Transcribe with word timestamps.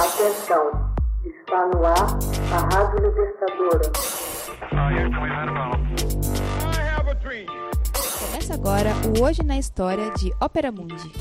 Atenção, 0.00 0.64
está 1.26 1.66
no 1.66 1.84
ar 1.84 2.18
a 2.54 2.58
Rádio 2.74 3.06
Libertadora. 3.06 3.92
Começa 8.18 8.54
agora 8.54 8.94
o 9.06 9.22
Hoje 9.22 9.42
na 9.42 9.58
História 9.58 10.10
de 10.12 10.32
Ópera 10.40 10.72
Mundi. 10.72 11.12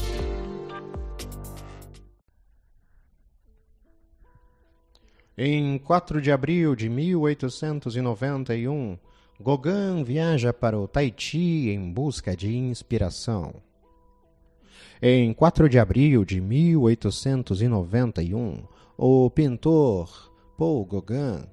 Em 5.38 5.78
4 5.80 6.22
de 6.22 6.32
abril 6.32 6.74
de 6.74 6.88
1891, 6.88 8.98
Gauguin 9.42 10.06
viaja 10.06 10.54
para 10.54 10.80
o 10.80 10.88
Tahiti 10.88 11.70
em 11.70 11.92
busca 11.92 12.34
de 12.34 12.56
inspiração. 12.56 13.62
Em 15.02 15.34
4 15.34 15.70
de 15.70 15.80
abril 15.80 16.26
de 16.26 16.42
1891, 16.42 18.64
o 18.98 19.30
pintor 19.30 20.30
Paul 20.58 20.86
Gauguin 20.86 21.46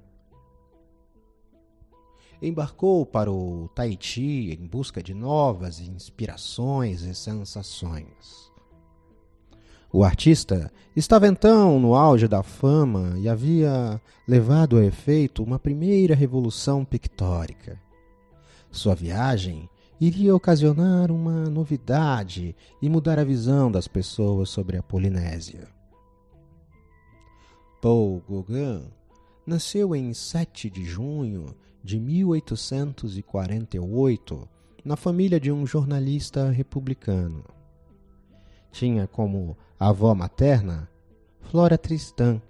embarcou 2.41 3.05
para 3.05 3.31
o 3.31 3.69
Tahiti 3.69 4.51
em 4.51 4.67
busca 4.67 5.01
de 5.01 5.13
novas 5.13 5.79
inspirações 5.79 7.03
e 7.03 7.15
sensações. 7.15 8.51
O 9.93 10.03
artista 10.03 10.69
estava 10.93 11.25
então 11.25 11.79
no 11.79 11.95
auge 11.95 12.27
da 12.27 12.43
fama 12.43 13.13
e 13.17 13.29
havia 13.29 14.01
levado 14.27 14.75
a 14.75 14.83
efeito 14.83 15.41
uma 15.41 15.57
primeira 15.57 16.13
revolução 16.13 16.83
pictórica. 16.83 17.79
Sua 18.69 18.93
viagem 18.93 19.69
iria 19.99 20.35
ocasionar 20.35 21.11
uma 21.11 21.49
novidade 21.49 22.55
e 22.81 22.89
mudar 22.89 23.19
a 23.19 23.23
visão 23.23 23.71
das 23.71 23.87
pessoas 23.87 24.49
sobre 24.49 24.75
a 24.77 24.83
Polinésia. 24.83 25.67
Paul 27.81 28.21
Gauguin 28.27 28.83
nasceu 29.45 29.95
em 29.95 30.13
7 30.13 30.69
de 30.69 30.83
junho 30.83 31.55
de 31.83 31.97
1848 31.99 34.49
na 34.83 34.95
família 34.95 35.39
de 35.39 35.51
um 35.51 35.65
jornalista 35.65 36.49
republicano. 36.49 37.43
Tinha 38.71 39.07
como 39.07 39.57
avó 39.79 40.13
materna 40.13 40.87
Flora 41.41 41.77
Tristan, 41.77 42.41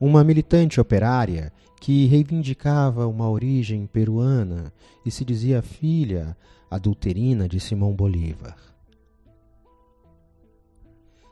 uma 0.00 0.24
militante 0.24 0.80
operária 0.80 1.52
que 1.78 2.06
reivindicava 2.06 3.06
uma 3.06 3.28
origem 3.28 3.86
peruana 3.86 4.72
e 5.04 5.10
se 5.10 5.26
dizia 5.26 5.60
filha 5.60 6.34
adulterina 6.70 7.46
de 7.46 7.60
Simão 7.60 7.94
Bolívar. 7.94 8.56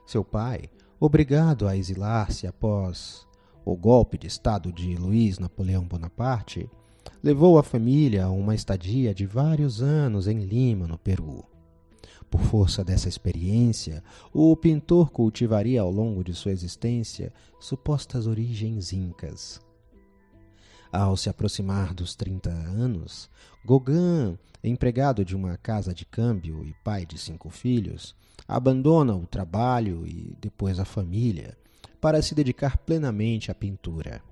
Seu 0.07 0.23
pai, 0.23 0.69
obrigado 1.01 1.67
a 1.67 1.77
exilar-se 1.77 2.47
após 2.47 3.27
o 3.65 3.77
golpe 3.77 4.19
de 4.19 4.27
Estado 4.27 4.71
de 4.71 4.97
Luiz 4.97 5.39
Napoleão 5.39 5.85
Bonaparte, 5.85 6.69
levou 7.23 7.59
a 7.59 7.63
família 7.63 8.27
a 8.27 8.31
uma 8.31 8.55
estadia 8.55 9.15
de 9.15 9.27
vários 9.27 9.83
anos 9.83 10.27
em 10.27 10.41
Lima, 10.41 10.87
no 10.87 10.99
Peru. 10.99 11.45
Por 12.31 12.41
força 12.41 12.85
dessa 12.85 13.09
experiência, 13.09 14.03
o 14.33 14.55
pintor 14.55 15.11
cultivaria 15.11 15.81
ao 15.81 15.91
longo 15.91 16.23
de 16.23 16.35
sua 16.35 16.53
existência 16.53 17.33
supostas 17.59 18.27
origens 18.27 18.93
incas. 18.93 19.61
Ao 20.93 21.17
se 21.17 21.29
aproximar 21.29 21.93
dos 21.95 22.15
30 22.15 22.51
anos, 22.51 23.31
Gauguin, 23.65 24.39
empregado 24.65 25.25
de 25.25 25.37
uma 25.37 25.57
casa 25.57 25.95
de 25.95 26.05
câmbio 26.05 26.65
e 26.65 26.75
pai 26.83 27.05
de 27.05 27.19
cinco 27.19 27.51
filhos, 27.51 28.15
abandona 28.47 29.15
o 29.15 29.27
trabalho 29.27 30.07
e 30.07 30.37
depois 30.41 30.79
a 30.79 30.85
família 30.85 31.57
para 32.01 32.23
se 32.23 32.35
dedicar 32.35 32.79
plenamente 32.79 33.51
à 33.51 33.55
pintura. 33.55 34.23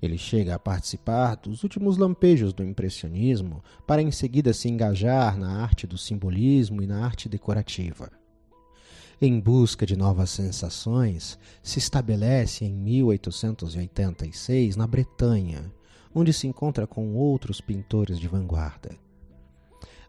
Ele 0.00 0.16
chega 0.16 0.54
a 0.54 0.58
participar 0.58 1.36
dos 1.36 1.62
últimos 1.62 1.96
lampejos 1.96 2.52
do 2.52 2.64
impressionismo 2.64 3.62
para 3.86 4.02
em 4.02 4.10
seguida 4.10 4.52
se 4.52 4.68
engajar 4.68 5.38
na 5.38 5.62
arte 5.62 5.86
do 5.86 5.98
simbolismo 5.98 6.82
e 6.82 6.86
na 6.86 7.04
arte 7.04 7.28
decorativa. 7.28 8.10
Em 9.22 9.38
busca 9.38 9.84
de 9.84 9.96
novas 9.96 10.30
sensações, 10.30 11.38
se 11.62 11.78
estabelece 11.78 12.64
em 12.64 12.72
1886 12.72 14.76
na 14.76 14.86
Bretanha, 14.86 15.70
onde 16.14 16.32
se 16.32 16.46
encontra 16.46 16.86
com 16.86 17.14
outros 17.14 17.60
pintores 17.60 18.18
de 18.18 18.26
vanguarda. 18.26 18.96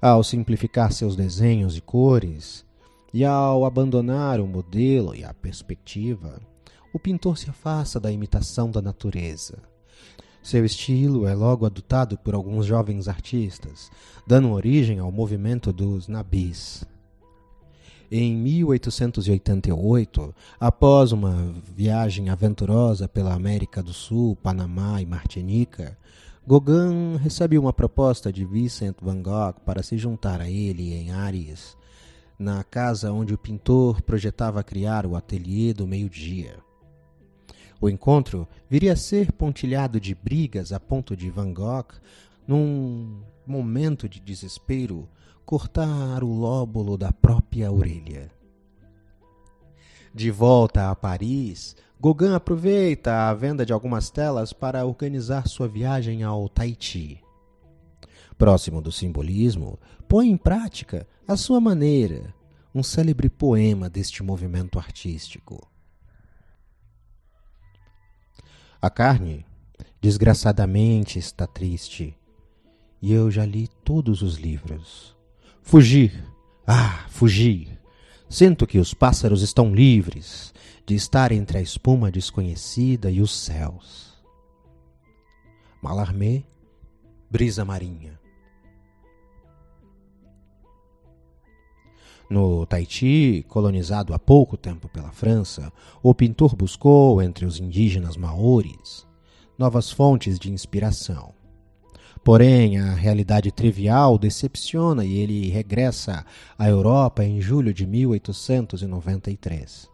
Ao 0.01 0.23
simplificar 0.23 0.93
seus 0.93 1.15
desenhos 1.15 1.75
e 1.75 1.81
cores, 1.81 2.65
e 3.13 3.25
ao 3.25 3.65
abandonar 3.65 4.39
o 4.39 4.47
modelo 4.47 5.13
e 5.13 5.25
a 5.25 5.33
perspectiva, 5.33 6.41
o 6.93 6.99
pintor 6.99 7.37
se 7.37 7.49
afasta 7.49 7.99
da 7.99 8.11
imitação 8.11 8.69
da 8.69 8.81
natureza. 8.81 9.57
Seu 10.43 10.65
estilo 10.65 11.27
é 11.27 11.35
logo 11.35 11.65
adotado 11.65 12.17
por 12.17 12.33
alguns 12.33 12.65
jovens 12.65 13.07
artistas, 13.07 13.91
dando 14.25 14.51
origem 14.51 14.99
ao 14.99 15.11
movimento 15.11 15.71
dos 15.71 16.07
nabis. 16.07 16.83
Em 18.11 18.35
1888, 18.35 20.35
após 20.59 21.11
uma 21.11 21.53
viagem 21.73 22.29
aventurosa 22.29 23.07
pela 23.07 23.33
América 23.33 23.81
do 23.81 23.93
Sul, 23.93 24.35
Panamá 24.35 25.01
e 25.01 25.05
Martinica, 25.05 25.97
Gauguin 26.45 27.17
recebe 27.17 27.57
uma 27.57 27.71
proposta 27.71 28.33
de 28.33 28.43
Vincent 28.43 28.97
van 28.99 29.21
Gogh 29.21 29.53
para 29.63 29.83
se 29.83 29.97
juntar 29.97 30.41
a 30.41 30.49
ele 30.49 30.93
em 30.93 31.11
Aries, 31.11 31.77
na 32.37 32.63
casa 32.63 33.13
onde 33.13 33.33
o 33.33 33.37
pintor 33.37 34.01
projetava 34.01 34.63
criar 34.63 35.05
o 35.05 35.15
ateliê 35.15 35.71
do 35.71 35.87
meio-dia. 35.87 36.57
O 37.81 37.89
encontro 37.89 38.47
viria 38.69 38.93
a 38.93 38.95
ser 38.95 39.31
pontilhado 39.31 39.99
de 39.99 40.13
brigas 40.13 40.71
a 40.71 40.79
ponto 40.79 41.17
de 41.17 41.31
Van 41.31 41.51
Gogh, 41.51 41.87
num 42.47 43.23
momento 43.45 44.07
de 44.07 44.19
desespero, 44.19 45.09
cortar 45.43 46.23
o 46.23 46.31
lóbulo 46.31 46.95
da 46.95 47.11
própria 47.11 47.71
orelha. 47.71 48.31
De 50.13 50.29
volta 50.29 50.91
a 50.91 50.95
Paris, 50.95 51.75
Gauguin 51.99 52.33
aproveita 52.35 53.29
a 53.29 53.33
venda 53.33 53.65
de 53.65 53.73
algumas 53.73 54.11
telas 54.11 54.53
para 54.53 54.85
organizar 54.85 55.47
sua 55.47 55.67
viagem 55.67 56.21
ao 56.21 56.47
Tahiti. 56.47 57.23
Próximo 58.37 58.79
do 58.79 58.91
simbolismo, 58.91 59.79
põe 60.07 60.29
em 60.29 60.37
prática, 60.37 61.07
à 61.27 61.35
sua 61.35 61.59
maneira, 61.59 62.31
um 62.75 62.83
célebre 62.83 63.29
poema 63.29 63.89
deste 63.89 64.21
movimento 64.21 64.77
artístico. 64.77 65.70
A 68.81 68.89
carne, 68.89 69.45
desgraçadamente, 70.01 71.19
está 71.19 71.45
triste, 71.45 72.17
e 72.99 73.13
eu 73.13 73.29
já 73.29 73.45
li 73.45 73.67
todos 73.83 74.23
os 74.23 74.37
livros. 74.37 75.15
Fugir, 75.61 76.23
ah, 76.65 77.05
fugir! 77.09 77.79
Sinto 78.27 78.65
que 78.65 78.79
os 78.79 78.93
pássaros 78.93 79.43
estão 79.43 79.75
livres 79.75 80.51
de 80.85 80.95
estar 80.95 81.31
entre 81.31 81.57
a 81.57 81.61
espuma 81.61 82.09
desconhecida 82.09 83.11
e 83.11 83.21
os 83.21 83.37
céus. 83.37 84.19
Malarmé, 85.81 86.43
brisa 87.29 87.63
marinha. 87.65 88.20
No 92.31 92.65
Tahiti, 92.65 93.45
colonizado 93.49 94.13
há 94.13 94.19
pouco 94.19 94.55
tempo 94.55 94.87
pela 94.87 95.11
França, 95.11 95.69
o 96.01 96.15
pintor 96.15 96.55
buscou, 96.55 97.21
entre 97.21 97.45
os 97.45 97.59
indígenas 97.59 98.15
maores, 98.15 99.05
novas 99.57 99.91
fontes 99.91 100.39
de 100.39 100.49
inspiração. 100.49 101.33
Porém, 102.23 102.79
a 102.79 102.93
realidade 102.93 103.51
trivial 103.51 104.17
decepciona 104.17 105.03
e 105.03 105.17
ele 105.17 105.49
regressa 105.49 106.25
à 106.57 106.69
Europa 106.69 107.21
em 107.21 107.41
julho 107.41 107.73
de 107.73 107.85
1893. 107.85 109.89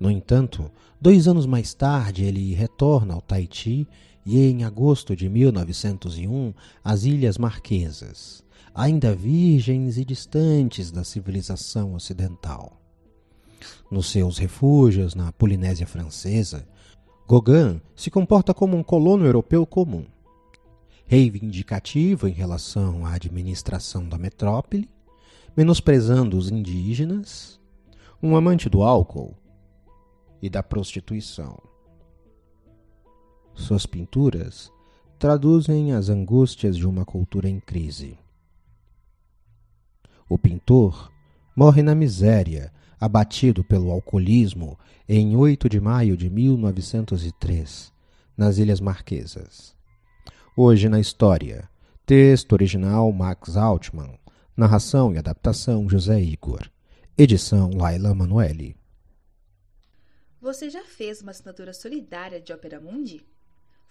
No 0.00 0.10
entanto, 0.10 0.68
dois 1.00 1.28
anos 1.28 1.46
mais 1.46 1.74
tarde, 1.74 2.24
ele 2.24 2.54
retorna 2.54 3.14
ao 3.14 3.22
Tahiti 3.22 3.86
e, 4.24 4.38
em 4.38 4.64
agosto 4.64 5.14
de 5.14 5.28
1901, 5.28 6.54
às 6.82 7.04
Ilhas 7.04 7.38
Marquesas 7.38 8.44
ainda 8.74 9.14
virgens 9.14 9.96
e 9.96 10.04
distantes 10.04 10.90
da 10.90 11.04
civilização 11.04 11.94
ocidental. 11.94 12.80
Nos 13.88 14.10
seus 14.10 14.36
refúgios 14.36 15.14
na 15.14 15.30
Polinésia 15.30 15.86
Francesa, 15.86 16.66
Gauguin 17.28 17.80
se 17.94 18.10
comporta 18.10 18.52
como 18.52 18.76
um 18.76 18.82
colono 18.82 19.24
europeu 19.24 19.64
comum, 19.64 20.04
reivindicativo 21.06 22.26
em 22.26 22.32
relação 22.32 23.06
à 23.06 23.14
administração 23.14 24.08
da 24.08 24.18
metrópole, 24.18 24.90
menosprezando 25.56 26.36
os 26.36 26.50
indígenas, 26.50 27.60
um 28.20 28.34
amante 28.34 28.68
do 28.68 28.82
álcool 28.82 29.36
e 30.42 30.50
da 30.50 30.62
prostituição. 30.62 31.56
Suas 33.54 33.86
pinturas 33.86 34.70
traduzem 35.18 35.92
as 35.92 36.08
angústias 36.08 36.76
de 36.76 36.86
uma 36.86 37.04
cultura 37.04 37.48
em 37.48 37.60
crise. 37.60 38.18
O 40.28 40.36
pintor 40.36 41.10
morre 41.56 41.82
na 41.82 41.94
miséria 41.94 42.72
abatido 43.00 43.62
pelo 43.62 43.90
alcoolismo 43.90 44.78
em 45.08 45.36
8 45.36 45.68
de 45.68 45.80
maio 45.80 46.16
de 46.16 46.30
1903, 46.30 47.92
nas 48.36 48.58
Ilhas 48.58 48.80
Marquesas. 48.80 49.74
Hoje 50.56 50.88
na 50.88 51.00
história. 51.00 51.68
Texto 52.06 52.52
original 52.52 53.10
Max 53.12 53.56
Altman. 53.56 54.18
Narração 54.56 55.12
e 55.12 55.18
adaptação 55.18 55.88
José 55.88 56.20
Igor. 56.20 56.70
Edição 57.16 57.70
Laila 57.74 58.14
Manuelle. 58.14 58.76
Você 60.40 60.68
já 60.68 60.84
fez 60.84 61.22
uma 61.22 61.30
assinatura 61.30 61.72
solidária 61.72 62.40
de 62.40 62.52
Opera 62.52 62.80
Mundi? 62.80 63.24